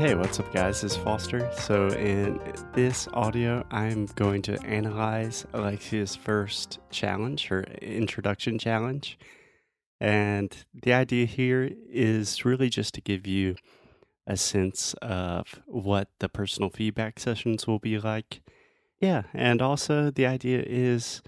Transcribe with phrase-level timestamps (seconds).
[0.00, 0.80] Hey, what's up, guys?
[0.80, 1.52] This is Foster.
[1.52, 2.40] So, in
[2.72, 9.18] this audio, I'm going to analyze Alexia's first challenge, her introduction challenge.
[10.00, 13.56] And the idea here is really just to give you
[14.26, 18.40] a sense of what the personal feedback sessions will be like.
[19.02, 21.20] Yeah, and also the idea is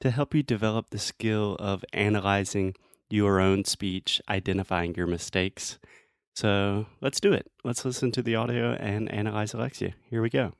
[0.00, 2.74] to help you develop the skill of analyzing
[3.08, 5.78] your own speech, identifying your mistakes
[6.38, 7.50] so let's do it.
[7.64, 9.94] Let's listen to the audio and analyze Alexia.
[10.08, 10.52] Here we go.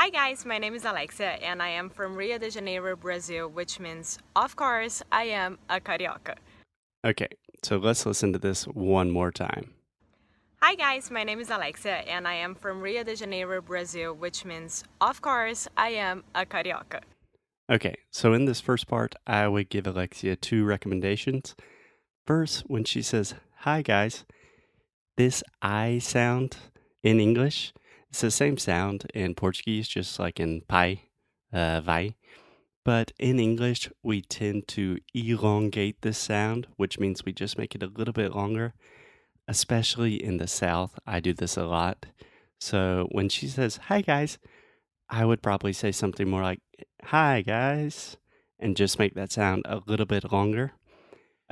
[0.00, 3.78] Hi guys, my name is Alexia and I am from Rio de Janeiro, Brazil, which
[3.78, 6.36] means, of course, I am a carioca.
[7.04, 7.28] Okay,
[7.62, 9.74] so let's listen to this one more time.
[10.62, 14.46] Hi guys, my name is Alexia and I am from Rio de Janeiro, Brazil, which
[14.46, 17.00] means, of course, I am a carioca.
[17.70, 21.54] Okay, so in this first part, I would give Alexia two recommendations.
[22.26, 24.24] First, when she says, Hi guys,
[25.16, 26.56] this I sound
[27.02, 27.72] in English.
[28.10, 31.08] It's the same sound in Portuguese, just like in pai,
[31.52, 32.14] uh, vai.
[32.84, 37.82] But in English, we tend to elongate this sound, which means we just make it
[37.82, 38.74] a little bit longer.
[39.48, 42.06] Especially in the South, I do this a lot.
[42.60, 44.38] So when she says, Hi guys,
[45.08, 46.60] I would probably say something more like,
[47.04, 48.16] Hi guys,
[48.58, 50.72] and just make that sound a little bit longer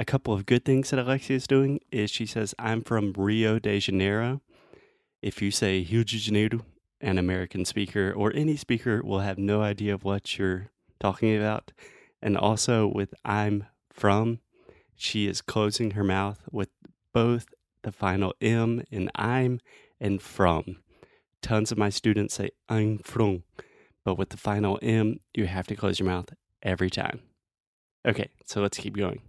[0.01, 3.59] a couple of good things that Alexia is doing is she says, I'm from Rio
[3.59, 4.41] de Janeiro.
[5.20, 6.61] If you say Rio de Janeiro,
[7.03, 11.72] an American speaker or any speaker will have no idea of what you're talking about.
[12.22, 14.41] And also with I'm from,
[14.97, 16.71] she is closing her mouth with
[17.12, 17.49] both
[17.83, 19.60] the final M in I'm
[20.00, 20.78] and from.
[21.43, 23.43] Tons of my students say I'm from,
[24.03, 26.31] but with the final M, you have to close your mouth
[26.62, 27.21] every time.
[28.06, 29.21] Okay, so let's keep going.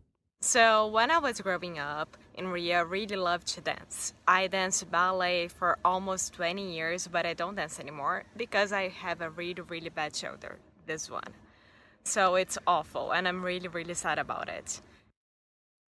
[0.44, 4.14] So, when I was growing up in Rio, I really loved to dance.
[4.28, 9.22] I danced ballet for almost 20 years, but I don't dance anymore because I have
[9.22, 10.58] a really, really bad shoulder.
[10.88, 11.34] This one.
[12.04, 14.82] So, it's awful, and I'm really, really sad about it.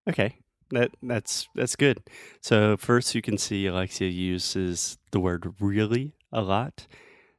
[0.08, 0.36] Okay.
[0.70, 2.02] That that's that's good.
[2.40, 6.86] So first you can see Alexia uses the word really a lot.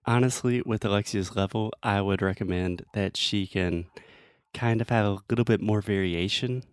[0.06, 3.85] Honestly, with Alexia's level, I would recommend that she can
[4.53, 6.63] kind of have a little bit more variation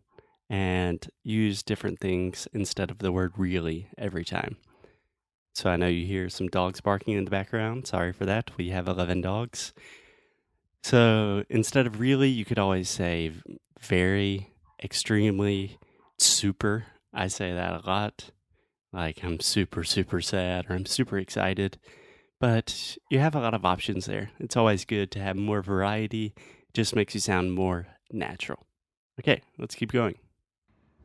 [0.50, 4.56] and use different things instead of the word really every time.
[5.54, 7.86] So I know you hear some dogs barking in the background.
[7.86, 8.50] Sorry for that.
[8.56, 9.72] We have 11 dogs.
[10.82, 13.32] So instead of really, you could always say
[13.80, 14.52] very,
[14.82, 15.78] extremely,
[16.18, 16.86] super.
[17.14, 18.30] I say that a lot.
[18.92, 21.78] Like I'm super, super sad or I'm super excited.
[22.40, 24.30] But you have a lot of options there.
[24.40, 26.34] It's always good to have more variety.
[26.36, 28.66] It just makes you sound more natural.
[29.20, 30.16] Okay, let's keep going.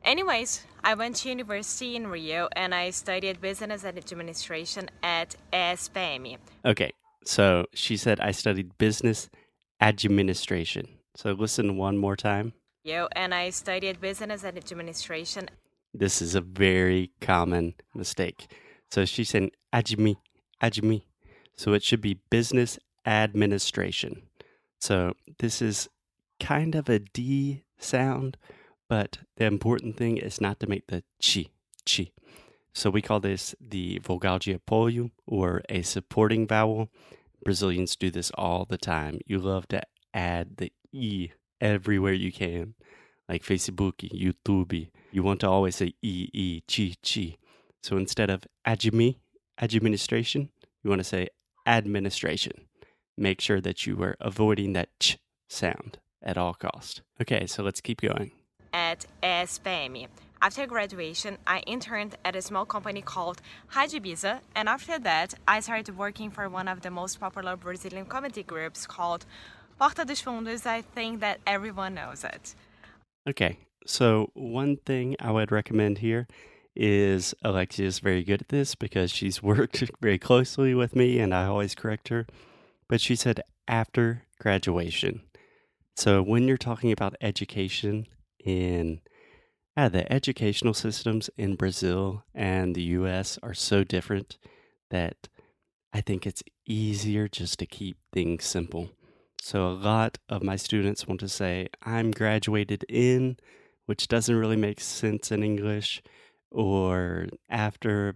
[0.05, 6.37] Anyways, I went to university in Rio and I studied business and administration at ESPM.
[6.63, 6.91] Okay,
[7.25, 9.31] so she said I studied business
[9.81, 10.87] administration.
[11.15, 12.53] So listen one more time.
[12.83, 15.49] Yo, and I studied business and administration.
[15.91, 18.45] This is a very common mistake.
[18.91, 20.17] So she said admi,
[20.61, 21.01] admi.
[21.55, 22.77] So it should be business
[23.07, 24.21] administration.
[24.77, 25.89] So this is
[26.39, 28.37] kind of a D sound
[28.87, 31.47] but the important thing is not to make the chi,
[31.85, 32.11] chi.
[32.73, 36.89] So we call this the vogal de apoio or a supporting vowel.
[37.43, 39.19] Brazilians do this all the time.
[39.25, 39.81] You love to
[40.13, 41.29] add the e
[41.61, 42.73] everywhere you can,
[43.29, 44.89] like Facebook, YouTube.
[45.11, 47.37] You want to always say e, e, chi, chi.
[47.81, 49.17] So instead of admi,
[49.61, 50.49] administration,
[50.83, 51.29] you want to say
[51.65, 52.67] administration.
[53.17, 55.17] Make sure that you are avoiding that ch
[55.47, 57.03] sound at all cost.
[57.21, 58.31] Okay, so let's keep going
[58.75, 60.09] at ESPM.
[60.41, 63.41] After graduation, I interned at a small company called
[63.73, 68.43] Rádio and after that, I started working for one of the most popular Brazilian comedy
[68.43, 69.25] groups called
[69.79, 70.65] Porta dos Fundos.
[70.65, 72.53] I think that everyone knows it.
[73.27, 73.57] Okay,
[73.87, 76.27] so one thing I would recommend here
[76.75, 81.33] is Alexia is very good at this because she's worked very closely with me and
[81.33, 82.27] I always correct her.
[82.89, 83.39] But she said
[83.69, 85.21] after graduation.
[85.95, 88.07] So when you're talking about education,
[88.43, 89.01] in
[89.77, 94.37] uh, the educational systems in Brazil and the US are so different
[94.89, 95.27] that
[95.93, 98.91] I think it's easier just to keep things simple.
[99.41, 103.37] So a lot of my students want to say, I'm graduated in,
[103.85, 106.01] which doesn't really make sense in English,
[106.49, 108.15] or after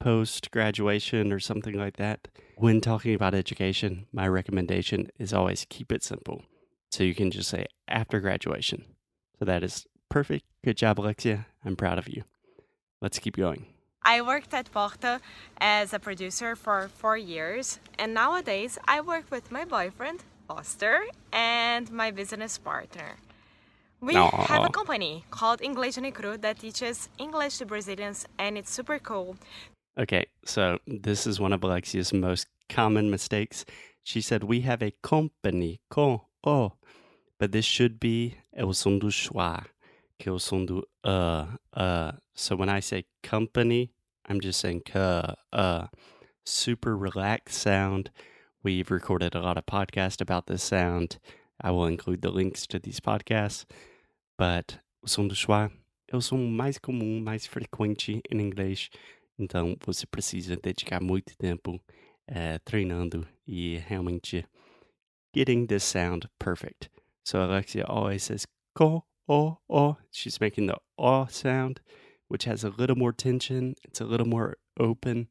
[0.00, 2.28] post graduation or something like that.
[2.56, 6.42] When talking about education, my recommendation is always keep it simple.
[6.90, 8.84] So you can just say after graduation.
[9.40, 10.44] So that is perfect.
[10.62, 11.46] Good job, Alexia.
[11.64, 12.24] I'm proud of you.
[13.00, 13.64] Let's keep going.
[14.02, 15.20] I worked at Porta
[15.58, 21.00] as a producer for four years, and nowadays I work with my boyfriend, Foster,
[21.32, 23.16] and my business partner.
[24.02, 24.44] We Aw.
[24.44, 28.98] have a company called English no Cru that teaches English to Brazilians, and it's super
[28.98, 29.36] cool.
[29.98, 33.64] Okay, so this is one of Alexia's most common mistakes.
[34.02, 36.72] She said we have a company, com, oh,
[37.40, 39.64] but this should be o som do schwa,
[40.18, 42.12] que som do uh, uh.
[42.34, 43.90] So when I say company,
[44.28, 45.86] I'm just saying ka, uh.
[46.44, 48.10] Super relaxed sound.
[48.62, 51.18] We've recorded a lot of podcasts about this sound.
[51.60, 53.64] I will include the links to these podcasts.
[54.38, 55.70] But o som do schwa
[56.12, 58.90] é o som mais comum, mais frequente em inglês.
[59.38, 61.80] Então você precisa dedicar muito tempo
[62.26, 64.44] eh, treinando e realmente
[65.34, 66.90] getting this sound perfect.
[67.24, 69.96] So Alexia always says ko o o.
[70.10, 71.80] She's making the o sound,
[72.28, 73.74] which has a little more tension.
[73.84, 75.28] It's a little more open.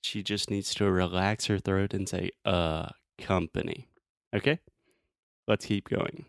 [0.00, 2.88] She just needs to relax her throat and say uh
[3.18, 3.88] company.
[4.34, 4.58] Okay?
[5.46, 6.24] Let's keep going.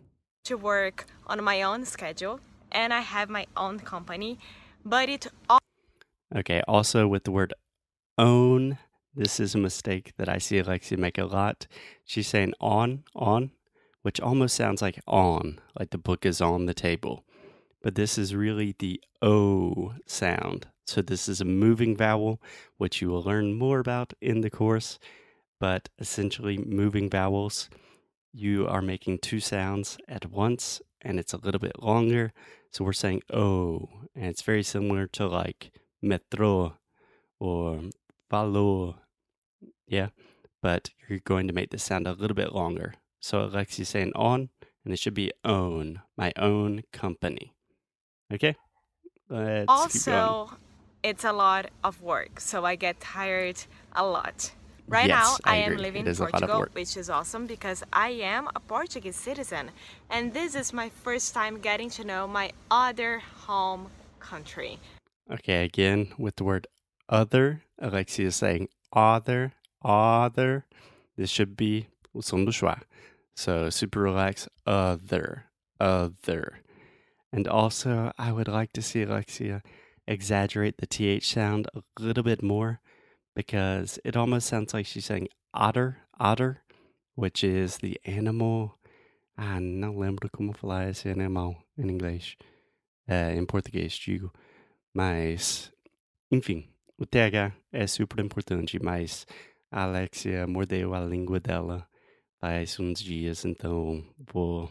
[0.46, 2.40] to work on my own schedule
[2.72, 4.40] and I have my own company,
[4.84, 5.60] but it all
[6.36, 7.54] Okay, also with the word
[8.18, 8.80] own,
[9.14, 11.68] this is a mistake that I see Alexia make a lot.
[12.06, 13.52] She's saying on, on,
[14.04, 17.26] which almost sounds like on, like the book is on the table.
[17.82, 20.68] But this is really the O sound.
[20.86, 22.42] So this is a moving vowel,
[22.78, 25.00] which you will learn more about in the course.
[25.60, 27.70] But essentially, moving vowels,
[28.34, 32.34] you are making two sounds at once, and it's a little bit longer.
[32.72, 35.72] So we're saying O, and it's very similar to like
[36.02, 36.78] metro
[37.40, 37.82] or
[38.30, 38.96] valor.
[39.88, 40.10] Yeah,
[40.62, 42.96] but you're going to make the sound a little bit longer.
[43.24, 44.50] So Alexia's saying on,
[44.84, 47.54] and it should be own, my own company.
[48.34, 48.54] Okay?
[49.30, 50.52] Let's also
[51.04, 54.52] it's a lot of work, so I get tired a lot.
[54.90, 57.10] Right Yes, now, I I, am living in is a lot of Portugal, which is
[57.10, 59.72] awesome because I am a Portuguese citizen,
[60.10, 63.88] and this is my first time getting to know my other home
[64.20, 64.80] country.
[65.32, 66.68] Okay, again with the word
[67.08, 70.66] other, Alexia is saying other, other.
[71.16, 72.82] This should be o som do schwa.
[73.36, 75.46] So super relaxed, other,
[75.80, 76.60] other.
[77.32, 79.64] And also, I would like to see Alexia
[80.08, 82.80] exaggerate the TH sound a little bit more
[83.36, 86.62] because it almost sounds like she's saying otter, otter,
[87.16, 88.78] which is the animal.
[89.38, 92.36] Ah, não lembro como falar esse animal em inglês.
[93.08, 94.32] Eh, em português, digo.
[94.94, 95.72] Mas,
[96.32, 99.26] enfim, o TH é super importante, mas
[99.72, 101.88] a Alexia mordeu a língua dela
[102.80, 104.70] uns dias, então vou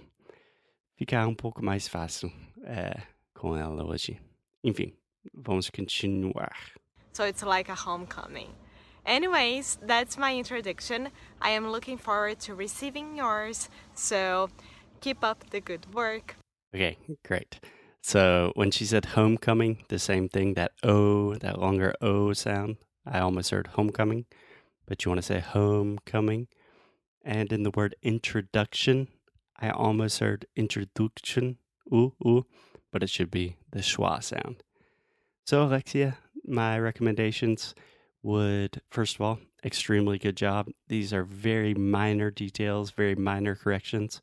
[0.96, 2.30] ficar um pouco mais fácil
[2.64, 3.02] é,
[3.34, 4.20] com ela hoje.
[4.62, 4.92] Enfim,
[5.32, 6.54] vamos continuar.
[7.12, 8.50] So it's like a homecoming.
[9.04, 11.08] Anyways, that's my introduction.
[11.40, 14.48] I am looking forward to receiving yours, so
[15.00, 16.36] keep up the good work.
[16.74, 17.58] Okay, great.
[18.00, 23.20] So when she said homecoming, the same thing, that O, that longer O sound, I
[23.20, 24.26] almost heard homecoming,
[24.86, 26.48] but you want to say homecoming.
[27.24, 29.08] And in the word introduction,
[29.58, 31.58] I almost heard introduction,
[31.92, 32.46] ooh, ooh,
[32.90, 34.62] but it should be the schwa sound.
[35.44, 37.74] So, Alexia, my recommendations
[38.22, 40.68] would, first of all, extremely good job.
[40.88, 44.20] These are very minor details, very minor corrections,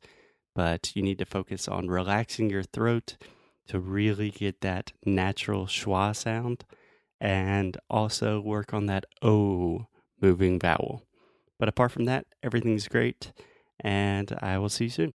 [0.54, 3.16] but you need to focus on relaxing your throat
[3.68, 6.64] to really get that natural schwa sound
[7.20, 9.86] and also work on that O
[10.20, 11.02] moving vowel.
[11.60, 13.32] But apart from that, everything's great,
[13.78, 15.12] and I will see you soon.